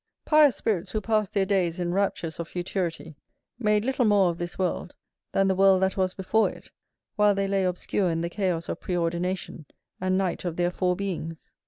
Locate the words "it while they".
6.49-7.47